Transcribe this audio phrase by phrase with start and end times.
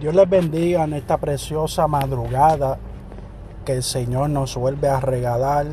[0.00, 2.78] Dios les bendiga en esta preciosa madrugada
[3.64, 5.66] que el Señor nos vuelve a regalar,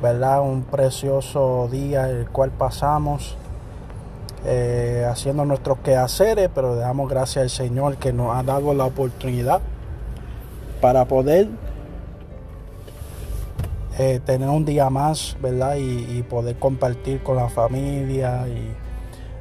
[0.00, 0.42] ¿verdad?
[0.42, 3.36] Un precioso día el cual pasamos
[4.44, 8.84] eh, haciendo nuestros quehaceres, pero le damos gracias al Señor que nos ha dado la
[8.84, 9.60] oportunidad
[10.80, 11.48] para poder
[13.98, 15.74] eh, tener un día más, ¿verdad?
[15.74, 18.72] Y, y poder compartir con la familia y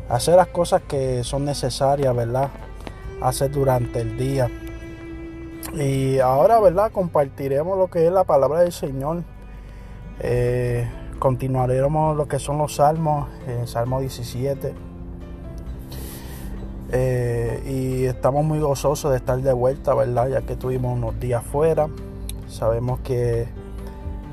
[0.10, 2.50] hacer las cosas que son necesarias, ¿verdad?
[3.22, 4.50] Hacer durante el día.
[5.74, 6.92] Y ahora, ¿verdad?
[6.92, 9.24] Compartiremos lo que es la palabra del Señor.
[10.20, 10.88] Eh,
[11.20, 14.74] continuaremos lo que son los salmos, en Salmo 17.
[16.92, 20.30] Eh, y estamos muy gozosos de estar de vuelta, ¿verdad?
[20.30, 21.90] Ya que tuvimos unos días fuera.
[22.48, 23.48] Sabemos que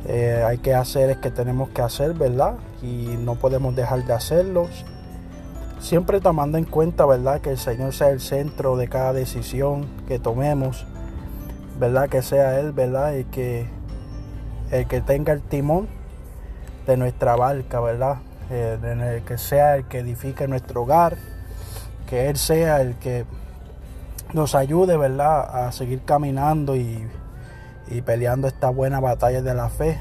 [0.07, 2.55] eh, hay que hacer es que tenemos que hacer, ¿verdad?
[2.83, 4.85] Y no podemos dejar de hacerlos.
[5.83, 7.41] Siempre tomando en cuenta, ¿verdad?
[7.41, 10.87] Que el Señor sea el centro de cada decisión que tomemos,
[11.81, 12.09] ¿verdad?
[12.09, 13.17] Que sea Él, ¿verdad?
[13.17, 13.67] Y que
[14.71, 15.89] el que tenga el timón
[16.87, 18.19] de nuestra barca, ¿verdad?
[18.49, 21.17] Eh, que sea el que edifique nuestro hogar,
[22.09, 23.25] que Él sea el que
[24.35, 25.67] nos ayude, ¿verdad?
[25.67, 27.09] A seguir caminando y,
[27.89, 29.99] y peleando esta buena batalla de la fe,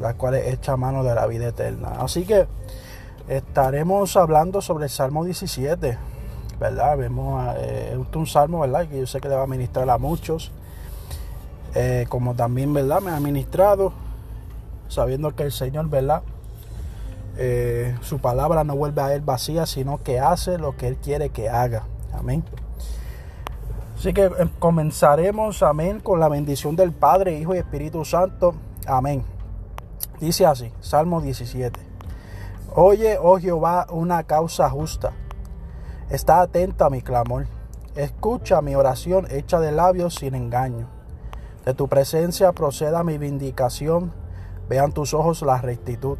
[0.00, 1.90] la cual es hecha mano de la vida eterna.
[2.00, 2.48] Así que
[3.30, 5.96] estaremos hablando sobre el Salmo 17,
[6.58, 6.98] ¿verdad?
[6.98, 8.88] Vemos, eh, un salmo, ¿verdad?
[8.88, 10.50] Que yo sé que le va a ministrar a muchos,
[11.76, 13.00] eh, como también, ¿verdad?
[13.00, 13.92] Me ha ministrado,
[14.88, 16.22] sabiendo que el Señor, ¿verdad?
[17.36, 21.30] Eh, su palabra no vuelve a él vacía, sino que hace lo que Él quiere
[21.30, 21.84] que haga.
[22.12, 22.42] Amén.
[23.96, 24.28] Así que
[24.58, 28.54] comenzaremos, amén, con la bendición del Padre, Hijo y Espíritu Santo.
[28.86, 29.22] Amén.
[30.18, 31.89] Dice así, Salmo 17.
[32.76, 35.10] Oye, oh Jehová, una causa justa.
[36.08, 37.48] Está atento a mi clamor.
[37.96, 40.86] Escucha mi oración hecha de labios sin engaño.
[41.64, 44.12] De tu presencia proceda mi vindicación.
[44.68, 46.16] Vean tus ojos la rectitud.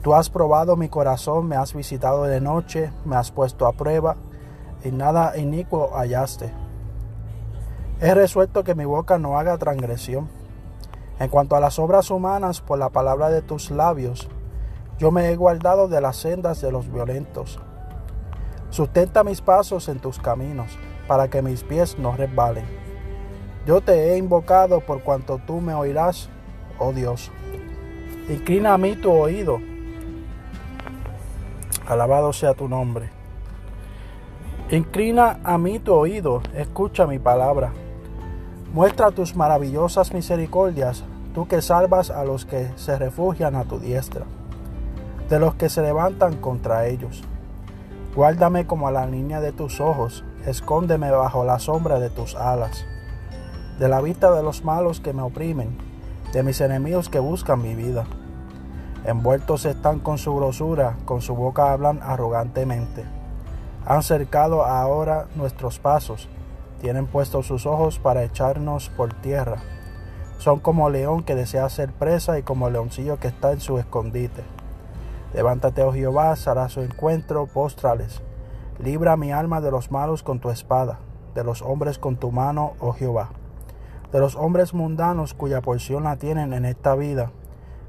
[0.00, 4.14] Tú has probado mi corazón, me has visitado de noche, me has puesto a prueba,
[4.84, 6.52] y nada inicuo hallaste.
[8.00, 10.28] He resuelto que mi boca no haga transgresión.
[11.18, 14.28] En cuanto a las obras humanas, por la palabra de tus labios,
[14.98, 17.60] yo me he guardado de las sendas de los violentos.
[18.70, 20.76] Sustenta mis pasos en tus caminos,
[21.06, 22.64] para que mis pies no resbalen.
[23.64, 26.28] Yo te he invocado por cuanto tú me oirás,
[26.80, 27.30] oh Dios.
[28.28, 29.60] Inclina a mí tu oído.
[31.86, 33.10] Alabado sea tu nombre.
[34.70, 37.72] Inclina a mí tu oído, escucha mi palabra.
[38.74, 41.04] Muestra tus maravillosas misericordias,
[41.34, 44.26] tú que salvas a los que se refugian a tu diestra
[45.28, 47.22] de los que se levantan contra ellos.
[48.14, 52.84] Guárdame como a la niña de tus ojos, escóndeme bajo la sombra de tus alas,
[53.78, 55.76] de la vista de los malos que me oprimen,
[56.32, 58.06] de mis enemigos que buscan mi vida.
[59.04, 63.04] Envueltos están con su grosura, con su boca hablan arrogantemente.
[63.86, 66.28] Han cercado ahora nuestros pasos,
[66.80, 69.58] tienen puestos sus ojos para echarnos por tierra.
[70.38, 74.57] Son como león que desea ser presa y como leoncillo que está en su escondite.
[75.34, 78.22] Levántate, oh Jehová, hará su encuentro, póstrales.
[78.78, 81.00] Libra mi alma de los malos con tu espada,
[81.34, 83.30] de los hombres con tu mano, oh Jehová.
[84.10, 87.30] De los hombres mundanos cuya porción la tienen en esta vida,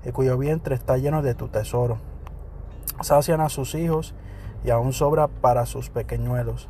[0.03, 1.97] y cuyo vientre está lleno de tu tesoro.
[3.01, 4.15] Sacian a sus hijos,
[4.65, 6.67] y aún sobra para sus pequeñuelos.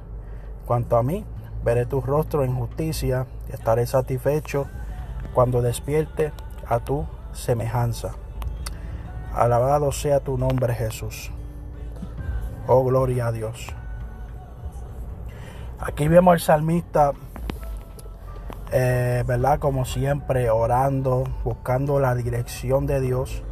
[0.68, 1.25] Cuanto a mí,
[1.63, 4.68] veré tu rostro en justicia, y estaré satisfecho
[5.34, 6.31] cuando despierte
[6.68, 8.12] a tu semejanza.
[9.34, 11.31] Alabado sea tu nombre Jesús.
[12.67, 13.67] Oh, gloria a Dios.
[15.79, 17.13] Aquí vemos al salmista,
[18.72, 19.59] eh, ¿verdad?
[19.59, 23.44] Como siempre, orando, buscando la dirección de Dios.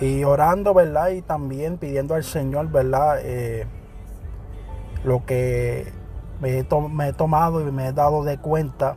[0.00, 1.10] Y orando, ¿verdad?
[1.10, 3.18] Y también pidiendo al Señor, ¿verdad?
[3.22, 3.66] Eh,
[5.04, 5.92] lo que
[6.40, 6.58] me
[7.08, 8.96] he tomado y me he dado de cuenta,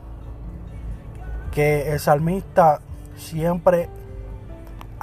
[1.52, 2.80] que el salmista
[3.16, 3.88] siempre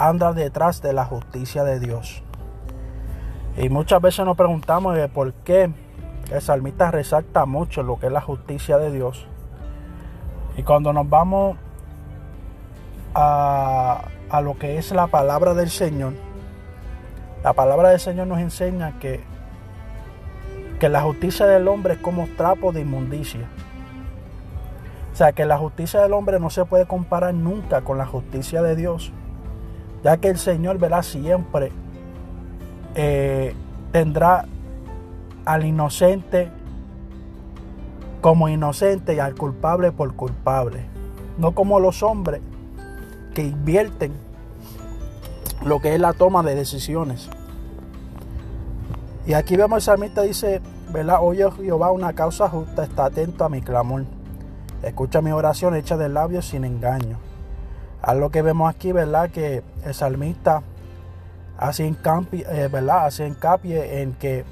[0.07, 2.24] anda detrás de la justicia de Dios.
[3.57, 5.71] Y muchas veces nos preguntamos por qué
[6.31, 9.27] el salmista resalta mucho lo que es la justicia de Dios.
[10.57, 11.57] Y cuando nos vamos
[13.13, 16.13] a, a lo que es la palabra del Señor,
[17.44, 19.21] la palabra del Señor nos enseña que,
[20.80, 23.47] que la justicia del hombre es como trapo de inmundicia.
[25.12, 28.62] O sea, que la justicia del hombre no se puede comparar nunca con la justicia
[28.62, 29.12] de Dios
[30.03, 31.71] ya que el Señor verá siempre
[32.95, 33.56] eh,
[33.92, 34.45] tendrá
[35.45, 36.50] al inocente
[38.21, 40.86] como inocente y al culpable por culpable.
[41.38, 42.42] No como los hombres
[43.33, 44.13] que invierten
[45.63, 47.30] lo que es la toma de decisiones.
[49.25, 50.62] Y aquí vemos el salmista dice,
[50.92, 51.19] ¿verdad?
[51.21, 54.06] Oye Jehová una causa justa, está atento a mi clamor.
[54.83, 57.18] Escucha mi oración hecha de labios sin engaño.
[58.01, 59.30] A lo que vemos aquí, ¿verdad?
[59.30, 60.63] Que el salmista
[61.57, 63.06] hace hincapié, eh, ¿verdad?
[63.06, 64.45] Hace en que,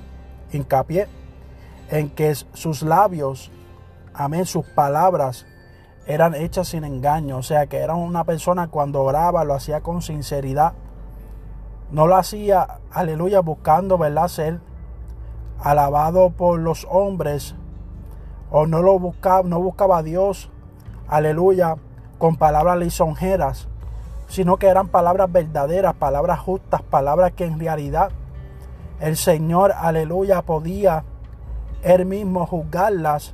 [1.89, 3.51] en que sus labios,
[4.13, 5.47] amén, sus palabras
[6.05, 7.37] eran hechas sin engaño.
[7.37, 10.73] O sea, que era una persona cuando oraba, lo hacía con sinceridad.
[11.91, 14.27] No lo hacía, aleluya, buscando, ¿verdad?
[14.27, 14.59] Ser
[15.59, 17.55] alabado por los hombres.
[18.51, 20.49] O no lo buscaba, no buscaba a Dios,
[21.07, 21.75] aleluya,
[22.19, 23.67] con palabras lisonjeras,
[24.27, 28.11] sino que eran palabras verdaderas, palabras justas, palabras que en realidad
[28.99, 31.03] el Señor, aleluya, podía
[31.81, 33.33] él mismo juzgarlas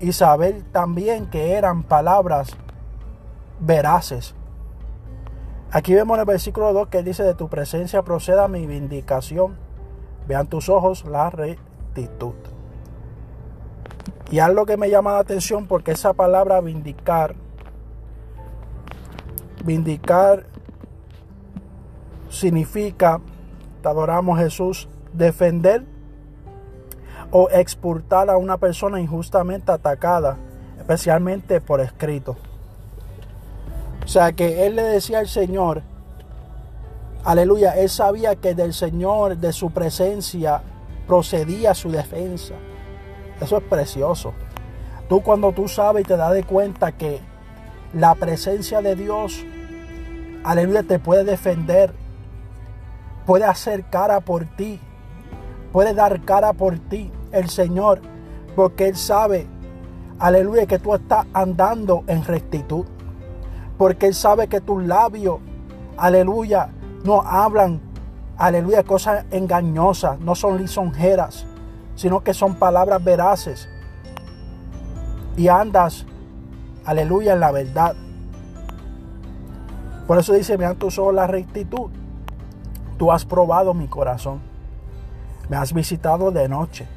[0.00, 2.56] y saber también que eran palabras
[3.60, 4.34] veraces.
[5.70, 9.56] Aquí vemos en el versículo 2 que dice, de tu presencia proceda mi vindicación,
[10.26, 12.34] vean tus ojos la rectitud.
[14.30, 17.34] Y algo que me llama la atención porque esa palabra vindicar
[19.68, 20.46] Vindicar
[22.30, 23.20] significa,
[23.82, 25.84] te adoramos Jesús, defender
[27.30, 30.38] o expulsar a una persona injustamente atacada,
[30.78, 32.34] especialmente por escrito.
[34.02, 35.82] O sea que él le decía al Señor,
[37.22, 40.62] aleluya, él sabía que del Señor, de su presencia,
[41.06, 42.54] procedía su defensa.
[43.38, 44.32] Eso es precioso.
[45.10, 47.20] Tú cuando tú sabes y te das de cuenta que
[47.92, 49.44] la presencia de Dios,
[50.44, 51.92] aleluya, te puede defender,
[53.26, 54.80] puede hacer cara por ti,
[55.72, 58.00] puede dar cara por ti el Señor,
[58.56, 59.46] porque Él sabe,
[60.18, 62.86] aleluya, que tú estás andando en rectitud,
[63.76, 65.40] porque Él sabe que tus labios,
[65.96, 66.70] aleluya,
[67.04, 67.80] no hablan,
[68.36, 71.46] aleluya, cosas engañosas, no son lisonjeras,
[71.94, 73.68] sino que son palabras veraces.
[75.36, 76.04] Y andas
[76.88, 77.94] aleluya, en la verdad.
[80.08, 81.90] Por eso dice, me han tus ojos la rectitud.
[82.96, 84.40] Tú has probado mi corazón.
[85.50, 86.88] Me has visitado de noche.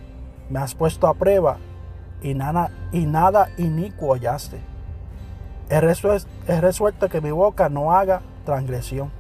[0.50, 1.58] Me has puesto a prueba
[2.22, 4.62] y nada, y nada inicuo hallaste.
[5.70, 9.12] He resuelto, he resuelto que mi boca no haga transgresión.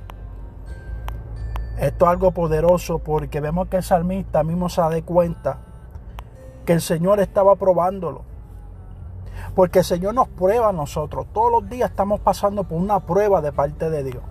[1.77, 5.57] Esto es algo poderoso porque vemos que el salmista mismo se da cuenta
[6.65, 8.30] que el Señor estaba probándolo.
[9.55, 11.27] Porque el Señor nos prueba a nosotros.
[11.33, 14.23] Todos los días estamos pasando por una prueba de parte de Dios.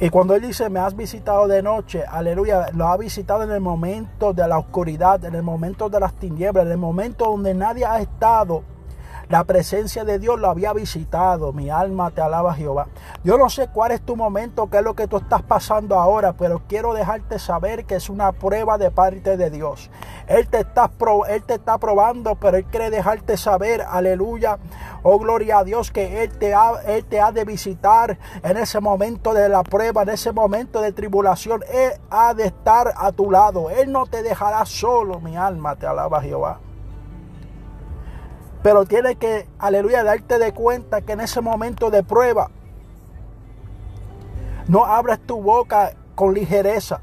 [0.00, 3.60] Y cuando Él dice, me has visitado de noche, aleluya, lo ha visitado en el
[3.60, 7.84] momento de la oscuridad, en el momento de las tinieblas, en el momento donde nadie
[7.84, 8.62] ha estado
[9.28, 11.52] la presencia de Dios lo había visitado.
[11.52, 12.86] Mi alma te alaba Jehová.
[13.24, 16.32] Yo no sé cuál es tu momento, qué es lo que tú estás pasando ahora,
[16.32, 19.90] pero quiero dejarte saber que es una prueba de parte de Dios.
[20.26, 20.88] Él te está,
[21.78, 24.58] probando, pero Él quiere dejarte saber, aleluya,
[25.02, 29.62] oh gloria a Dios, que él te ha de visitar en ese momento de la
[29.62, 31.62] prueba, en ese momento de tribulación.
[31.70, 33.70] Él ha de estar a tu lado.
[33.70, 36.60] Él no te dejará solo, mi alma te alaba Jehová.
[38.62, 42.50] Pero tienes que, aleluya, darte de cuenta que en ese momento de prueba
[44.66, 47.00] no abras tu boca con ligereza,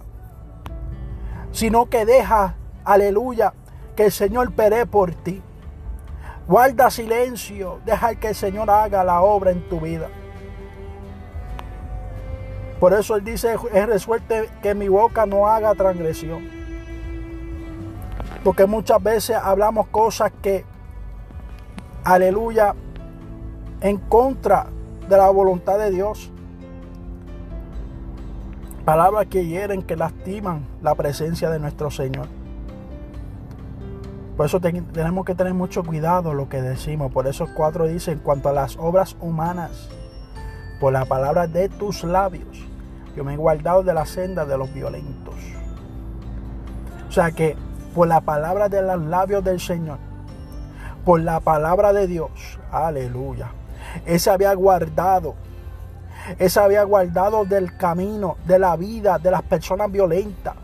[1.51, 3.53] sino que deja, aleluya,
[3.95, 5.41] que el Señor pere por ti.
[6.47, 10.09] Guarda silencio, deja que el Señor haga la obra en tu vida.
[12.79, 16.47] Por eso Él dice, es resuelto que mi boca no haga transgresión.
[18.43, 20.65] Porque muchas veces hablamos cosas que
[22.05, 22.75] aleluya,
[23.81, 24.67] en contra
[25.09, 26.31] de la voluntad de Dios.
[28.85, 32.27] Palabras que hieren, que lastiman la presencia de nuestro Señor.
[34.37, 37.11] Por eso tenemos que tener mucho cuidado lo que decimos.
[37.11, 39.89] Por eso cuatro dice, en cuanto a las obras humanas,
[40.79, 42.65] por la palabra de tus labios,
[43.15, 45.35] yo me he guardado de la senda de los violentos.
[47.07, 47.55] O sea que
[47.95, 49.97] por la palabra de los labios del Señor,
[51.05, 52.59] por la palabra de Dios.
[52.71, 53.51] Aleluya.
[54.05, 55.35] Ese había guardado.
[56.39, 60.55] Ese había guardado del camino, de la vida, de las personas violentas,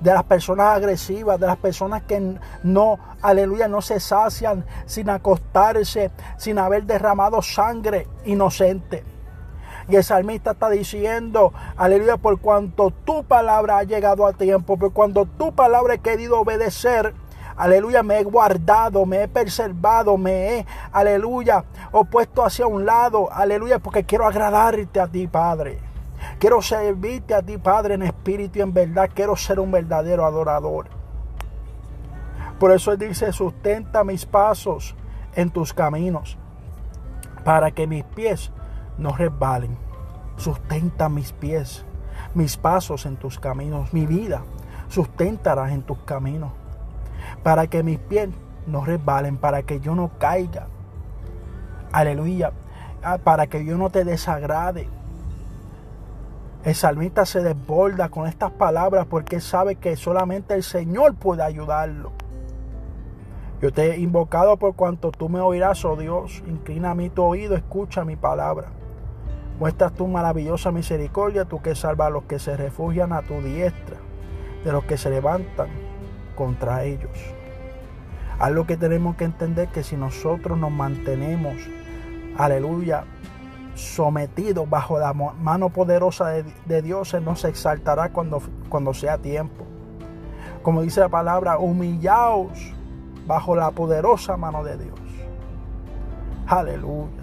[0.00, 6.10] de las personas agresivas, de las personas que no, aleluya, no se sacian sin acostarse,
[6.36, 9.02] sin haber derramado sangre inocente.
[9.88, 14.92] Y el salmista está diciendo, aleluya, por cuanto tu palabra ha llegado a tiempo, por
[14.92, 17.14] cuando tu palabra he querido obedecer,
[17.62, 23.78] aleluya, me he guardado, me he preservado, me he, aleluya, opuesto hacia un lado, aleluya,
[23.78, 25.78] porque quiero agradarte a ti, Padre.
[26.38, 29.10] Quiero servirte a ti, Padre, en espíritu y en verdad.
[29.14, 30.86] Quiero ser un verdadero adorador.
[32.58, 34.96] Por eso Él dice, sustenta mis pasos
[35.34, 36.38] en tus caminos,
[37.44, 38.50] para que mis pies
[38.98, 39.76] no resbalen.
[40.36, 41.84] Sustenta mis pies,
[42.34, 44.42] mis pasos en tus caminos, mi vida.
[44.88, 46.50] Susténtalas en tus caminos,
[47.42, 48.28] para que mis pies
[48.66, 50.68] no resbalen, para que yo no caiga.
[51.92, 52.52] Aleluya.
[53.02, 54.88] Ah, para que yo no te desagrade
[56.64, 62.12] el salmista se desborda con estas palabras porque sabe que solamente el Señor puede ayudarlo.
[63.60, 66.40] Yo te he invocado por cuanto tú me oirás, oh Dios.
[66.46, 68.68] Inclina a mí tu oído, escucha mi palabra.
[69.58, 73.96] Muestras tu maravillosa misericordia, tú que salvas a los que se refugian a tu diestra,
[74.64, 75.68] de los que se levantan
[76.34, 77.10] contra ellos.
[78.38, 81.54] Algo que tenemos que entender que si nosotros nos mantenemos,
[82.36, 83.04] aleluya,
[83.74, 86.28] sometido bajo la mano poderosa
[86.66, 89.64] de, Dios, Él nos exaltará cuando, cuando sea tiempo.
[90.62, 92.74] Como dice la palabra, humillaos
[93.26, 95.00] bajo la poderosa mano de Dios.
[96.46, 97.22] Aleluya.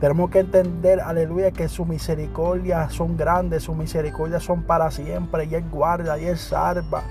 [0.00, 5.54] Tenemos que entender, aleluya, que su misericordia son grandes, su misericordia son para siempre, y
[5.54, 7.02] Él guarda, y Él salva.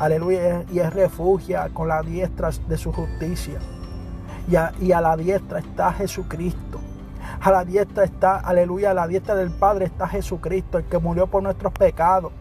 [0.00, 3.58] Aleluya, y Él refugia con la diestra de su justicia.
[4.48, 6.80] Y y a la diestra está Jesucristo.
[7.42, 11.26] A la diestra está, aleluya, a la diestra del Padre está Jesucristo, el que murió
[11.26, 12.32] por nuestros pecados.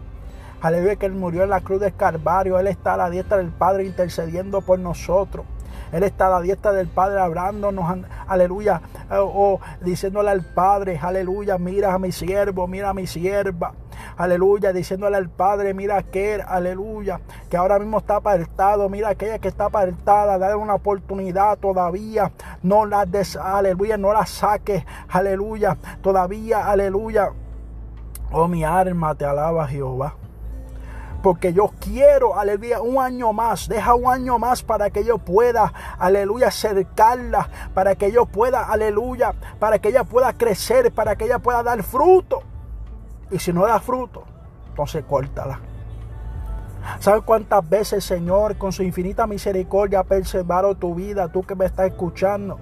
[0.61, 2.57] Aleluya, que Él murió en la cruz del Calvario.
[2.57, 5.45] Él está a la diestra del Padre intercediendo por nosotros.
[5.91, 11.93] Él está a la diestra del Padre hablándonos, aleluya, o, diciéndole al Padre, aleluya, mira
[11.93, 13.73] a mi siervo, mira a mi sierva,
[14.19, 19.47] aleluya, diciéndole al Padre, mira aquel, aleluya, que ahora mismo está apartado, mira aquella que
[19.47, 26.69] está apartada, dale una oportunidad todavía, no la des, aleluya, no la saques, aleluya, todavía,
[26.69, 27.29] aleluya.
[28.31, 30.15] Oh, mi alma te alaba, Jehová
[31.21, 35.73] porque yo quiero, aleluya, un año más, deja un año más para que yo pueda,
[35.97, 41.39] aleluya, acercarla, para que yo pueda, aleluya, para que ella pueda crecer, para que ella
[41.39, 42.41] pueda dar fruto.
[43.31, 44.23] Y si no da fruto,
[44.69, 45.59] entonces córtala.
[46.99, 51.65] ¿Sabes cuántas veces, Señor, con su infinita misericordia ha preservado tu vida, tú que me
[51.65, 52.59] estás escuchando?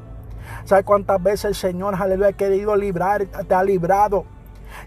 [0.66, 4.26] ¿Sabes cuántas veces el Señor, aleluya, ha querido librar, te ha librado?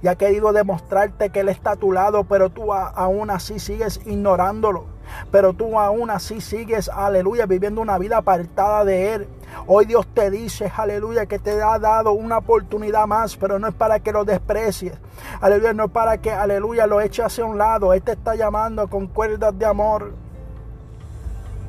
[0.03, 4.01] y ha querido demostrarte que Él está a tu lado, pero tú aún así sigues
[4.07, 4.87] ignorándolo.
[5.33, 9.29] Pero tú aún así sigues, aleluya, viviendo una vida apartada de Él.
[9.67, 13.75] Hoy Dios te dice, aleluya, que te ha dado una oportunidad más, pero no es
[13.75, 14.95] para que lo desprecies.
[15.41, 17.93] Aleluya, no es para que, aleluya, lo eches hacia un lado.
[17.93, 20.15] Él te está llamando con cuerdas de amor.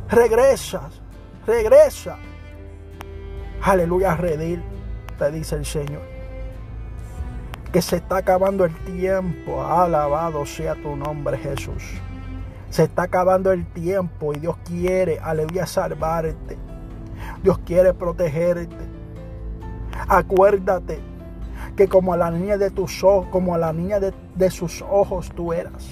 [0.10, 1.02] Regresas,
[1.46, 2.18] regresa.
[3.64, 4.64] Aleluya, redir,
[5.18, 6.12] te dice el Señor
[7.72, 9.64] que se está acabando el tiempo.
[9.64, 11.84] Alabado sea tu nombre, Jesús.
[12.70, 16.58] Se está acabando el tiempo y Dios quiere, aleluya, salvarte.
[17.44, 18.76] Dios quiere protegerte.
[20.08, 21.00] Acuérdate
[21.76, 25.54] que como a la niña de tus ojos, como la niña de, sus ojos tú
[25.54, 25.88] eras.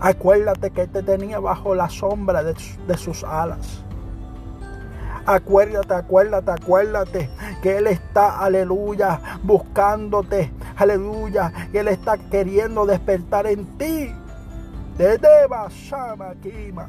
[0.00, 2.54] Acuérdate que te tenía bajo la sombra de,
[2.86, 3.84] de sus alas.
[5.26, 7.30] Acuérdate, acuérdate, acuérdate
[7.62, 14.14] que Él está, aleluya, buscándote, aleluya, y Él está queriendo despertar en ti.
[14.96, 15.28] Desde
[16.42, 16.88] Kima.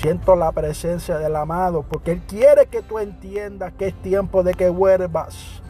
[0.00, 4.52] Siento la presencia del amado porque Él quiere que tú entiendas que es tiempo de
[4.52, 5.62] que vuelvas.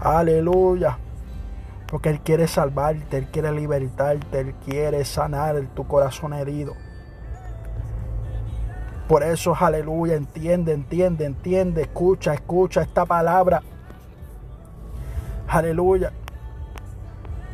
[0.00, 0.98] Aleluya.
[1.86, 6.74] Porque Él quiere salvarte, Él quiere libertarte, Él quiere sanar tu corazón herido.
[9.06, 13.62] Por eso, aleluya, entiende, entiende, entiende, escucha, escucha esta palabra.
[15.46, 16.12] Aleluya.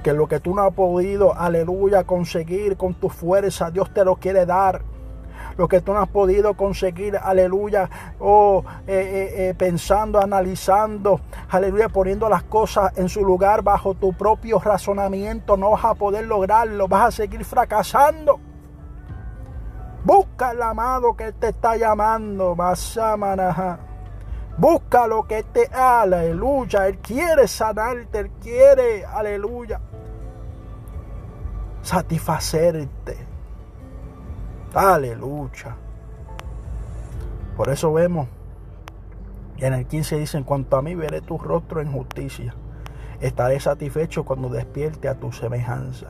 [0.02, 4.16] Que lo que tú no has podido, aleluya, conseguir con tu fuerza, Dios te lo
[4.16, 4.91] quiere dar.
[5.56, 11.88] Lo que tú no has podido conseguir, aleluya, o eh, eh, eh, pensando, analizando, aleluya,
[11.88, 16.88] poniendo las cosas en su lugar bajo tu propio razonamiento, no vas a poder lograrlo,
[16.88, 18.40] vas a seguir fracasando.
[20.04, 22.56] Busca el amado que te está llamando.
[24.58, 26.88] Busca lo que te aleluya.
[26.88, 28.18] Él quiere sanarte.
[28.18, 29.80] Él quiere, aleluya,
[31.82, 33.31] satisfacerte.
[34.74, 35.76] Aleluya.
[37.56, 38.28] Por eso vemos.
[39.58, 42.54] En el 15 dice, en cuanto a mí veré tu rostro en justicia.
[43.20, 46.08] Estaré satisfecho cuando despierte a tu semejanza.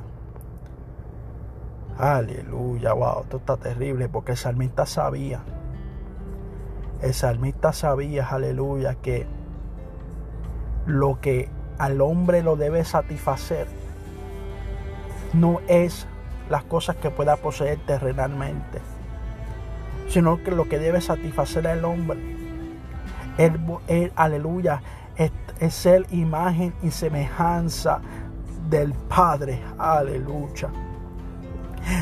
[1.99, 5.42] Aleluya, wow, esto está terrible porque el salmista sabía.
[7.02, 9.26] El salmista sabía, aleluya, que
[10.87, 13.66] lo que al hombre lo debe satisfacer
[15.35, 16.07] no es
[16.52, 18.78] las cosas que pueda poseer terrenalmente,
[20.11, 22.21] sino que lo que debe satisfacer al hombre,
[24.16, 24.82] aleluya,
[25.16, 28.02] es, es ser imagen y semejanza
[28.68, 30.68] del Padre, aleluya.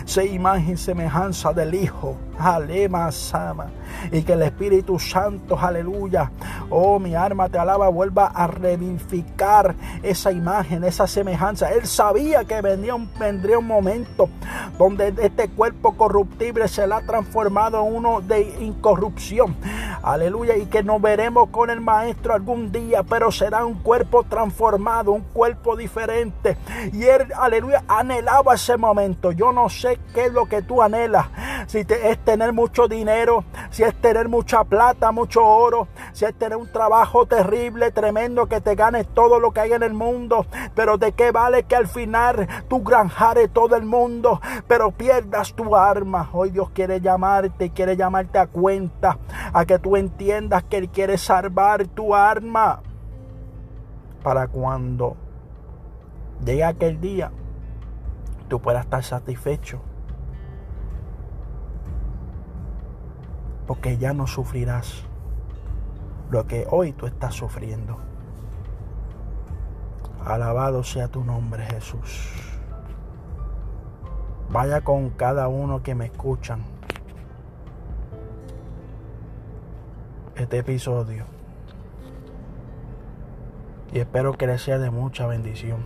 [0.04, 2.16] Sé imagen semejanza del Hijo.
[2.38, 3.70] Alema Sama.
[4.10, 6.30] Y que el Espíritu Santo, aleluya.
[6.70, 11.70] Oh, mi alma te alaba, vuelva a revivificar esa imagen, esa semejanza.
[11.70, 14.28] Él sabía que vendría un, vendría un momento
[14.78, 19.56] donde este cuerpo corruptible será transformado en uno de incorrupción.
[20.02, 20.56] Aleluya.
[20.56, 25.22] Y que nos veremos con el Maestro algún día, pero será un cuerpo transformado, un
[25.22, 26.56] cuerpo diferente.
[26.92, 29.32] Y él, aleluya, anhelaba ese momento.
[29.32, 31.26] Yo no sé qué es lo que tú anhelas.
[31.66, 36.56] Si es tener mucho dinero, si es tener mucha plata, mucho oro, si es tener
[36.56, 40.46] un trabajo terrible, tremendo, que te ganes todo lo que hay en el mundo.
[40.74, 45.76] Pero de qué vale que al final tú granjares todo el mundo, pero pierdas tu
[45.76, 46.28] arma.
[46.32, 49.18] Hoy Dios quiere llamarte quiere llamarte a cuenta,
[49.52, 52.82] a que tú entiendas que Él quiere salvar tu arma.
[54.22, 55.16] Para cuando
[56.44, 57.32] llegue aquel día,
[58.48, 59.80] tú puedas estar satisfecho.
[63.66, 65.04] Porque ya no sufrirás
[66.30, 67.98] lo que hoy tú estás sufriendo.
[70.24, 72.28] Alabado sea tu nombre, Jesús.
[74.50, 76.62] Vaya con cada uno que me escuchan.
[80.40, 81.26] Este episodio.
[83.92, 85.84] Y espero que les sea de mucha bendición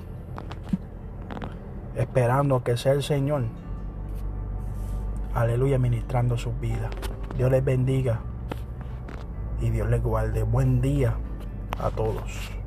[1.97, 3.47] esperando que sea el Señor,
[5.35, 6.93] aleluya, ministrando sus vidas.
[7.37, 8.21] Dios les bendiga
[9.61, 10.45] y Dios les guarde.
[10.45, 11.15] Buen día
[11.81, 12.64] a todos.